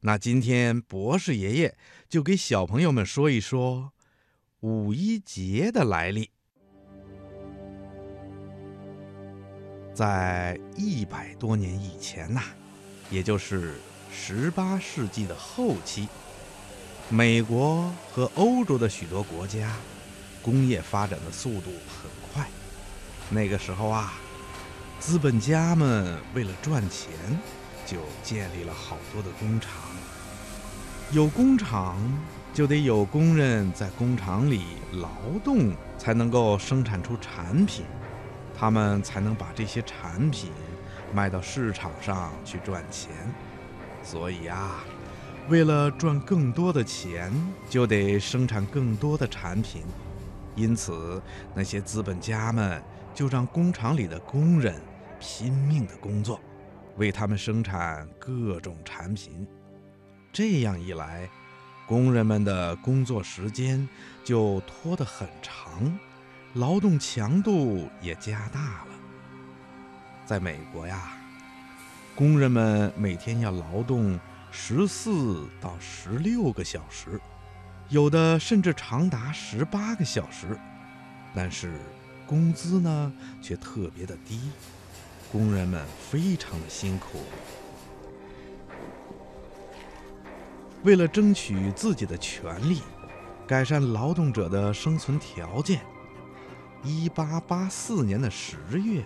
[0.00, 1.76] 那今天博士爷爷
[2.08, 3.92] 就给小朋友们说一说
[4.60, 6.30] 五一节的来历。
[9.94, 12.42] 在一百多年以前呐，
[13.10, 13.76] 也就是
[14.12, 16.06] 十八世纪的后期，
[17.08, 19.74] 美国和欧洲的许多国家
[20.42, 22.46] 工业发展的速度很快。
[23.30, 24.12] 那个时候啊，
[25.00, 27.10] 资本家们为了赚钱，
[27.86, 29.72] 就建立了好多的工厂。
[31.12, 31.96] 有工厂，
[32.52, 34.62] 就得有工人在工厂里
[34.92, 35.08] 劳
[35.44, 37.84] 动，才能够生产出产品。
[38.58, 40.50] 他们才能把这些产品
[41.12, 43.12] 卖到市场上去赚钱，
[44.02, 44.82] 所以啊，
[45.50, 47.30] 为了赚更多的钱，
[47.68, 49.82] 就得生产更多的产品。
[50.54, 51.20] 因此，
[51.54, 52.82] 那些资本家们
[53.14, 54.80] 就让工厂里的工人
[55.20, 56.40] 拼命的工作，
[56.96, 59.46] 为他们生产各种产品。
[60.32, 61.28] 这样一来，
[61.86, 63.88] 工人们的工作时间
[64.24, 65.98] 就拖得很长。
[66.54, 68.88] 劳动强度也加大了。
[70.24, 71.16] 在美国呀，
[72.14, 74.18] 工人们每天要劳动
[74.50, 77.20] 十四到十六个小时，
[77.90, 80.58] 有的甚至长达十八个小时。
[81.34, 81.78] 但是
[82.26, 84.40] 工资呢，却特别的低，
[85.36, 87.18] 工人们非常的辛苦。
[90.82, 92.80] 为了争取自己的权利，
[93.46, 95.80] 改善劳动者的生存条件。
[96.82, 99.04] 一八八四年的十月，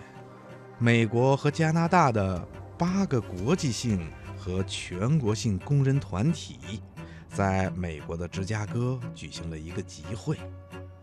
[0.78, 2.46] 美国和加拿大的
[2.78, 4.06] 八个国际性
[4.38, 6.80] 和全国性工人团体，
[7.28, 10.36] 在美国的芝加哥举行了一个集会，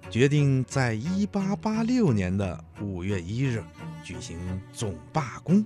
[0.09, 3.63] 决定在一八八六年的五月一日
[4.07, 4.39] 举行
[4.71, 5.65] 总罢工，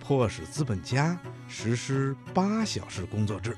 [0.00, 3.56] 迫使资本家实施八小时工作制。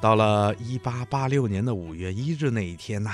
[0.00, 3.10] 到了一八八六年的五月一日那一天呐。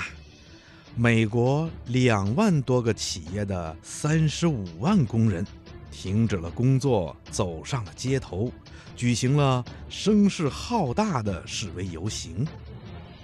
[0.95, 5.45] 美国两万多个企业的三十五万工人
[5.91, 8.49] 停止了工作，走上了街头，
[8.95, 12.47] 举行了声势浩大的示威游行。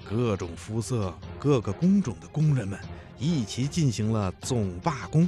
[0.04, 2.78] 各种肤色、各个工种的工人们
[3.18, 5.26] 一起进行了总罢工。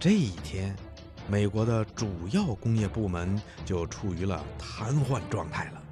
[0.00, 0.74] 这一天，
[1.28, 5.82] 美国的主要工业部门就处于了瘫痪状态了，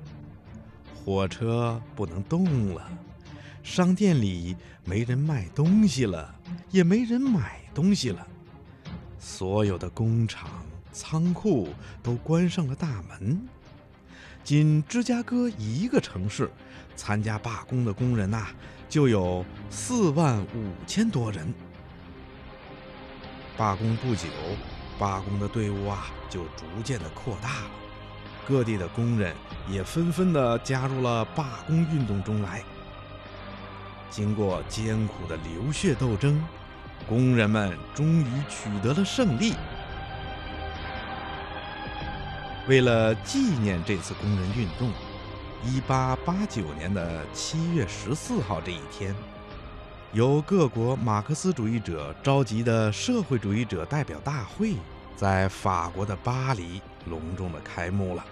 [0.94, 2.90] 火车不能动了。
[3.62, 6.34] 商店里没人卖东西了，
[6.70, 8.26] 也没人买东西了。
[9.18, 10.48] 所有的工厂、
[10.90, 11.68] 仓库
[12.02, 13.46] 都关上了大门。
[14.42, 16.50] 仅芝加哥一个城市，
[16.96, 18.46] 参加罢工的工人呐，
[18.88, 21.52] 就有四万五千多人。
[23.58, 24.28] 罢工不久，
[25.00, 27.70] 罢工的队伍啊就逐渐的扩大了，
[28.46, 29.34] 各地的工人
[29.68, 32.62] 也纷纷的加入了罢工运动中来。
[34.08, 36.40] 经过艰苦的流血斗争，
[37.08, 39.54] 工人们终于取得了胜利。
[42.68, 44.92] 为了纪念这次工人运动
[45.88, 49.12] ，1889年的7月14号这一天，
[50.14, 54.74] 由各国马克思主义者召集的社会主义者代表大会
[55.14, 58.24] 在法国的巴黎隆重的开幕了。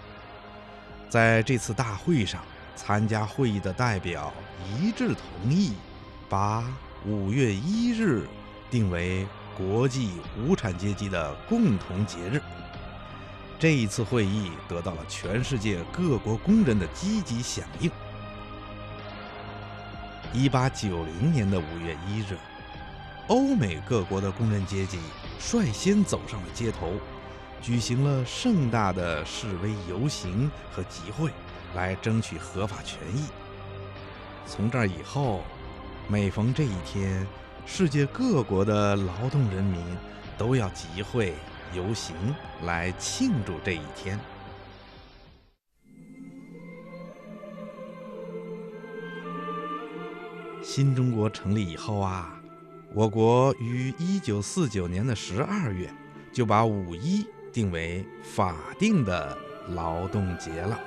[1.07, 2.41] 在这次大会上，
[2.75, 4.33] 参加会议的代表
[4.65, 5.73] 一致同意，
[6.27, 6.65] 把
[7.05, 8.27] 五月一日
[8.71, 12.41] 定为国际无产阶级的共同节日。
[13.59, 17.91] 这一次会议得到了全世界各国工人的积极响应。
[20.33, 22.37] 一八九零年的五月一日，
[23.27, 24.99] 欧美各国的工人阶级
[25.39, 26.93] 率先走上了街头，
[27.61, 31.31] 举行了盛大的示威游行和集会。
[31.75, 33.25] 来争取合法权益。
[34.47, 35.43] 从这以后，
[36.07, 37.27] 每逢这一天，
[37.65, 39.83] 世界各国的劳动人民
[40.37, 41.35] 都要集会
[41.73, 42.15] 游行
[42.63, 44.17] 来庆祝这一天。
[50.61, 52.39] 新中国成立以后啊，
[52.93, 55.89] 我国于一九四九年的十二月
[56.33, 59.37] 就把五一定为法定的
[59.69, 60.79] 劳动节了。